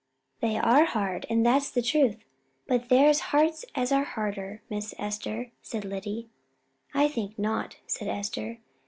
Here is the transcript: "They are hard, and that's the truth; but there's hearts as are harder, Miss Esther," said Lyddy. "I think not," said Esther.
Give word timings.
"They 0.39 0.57
are 0.57 0.83
hard, 0.85 1.27
and 1.29 1.45
that's 1.45 1.69
the 1.69 1.83
truth; 1.83 2.23
but 2.65 2.89
there's 2.89 3.19
hearts 3.29 3.65
as 3.75 3.91
are 3.91 4.03
harder, 4.03 4.63
Miss 4.67 4.95
Esther," 4.97 5.51
said 5.61 5.85
Lyddy. 5.85 6.27
"I 6.91 7.07
think 7.07 7.37
not," 7.37 7.77
said 7.85 8.07
Esther. 8.07 8.57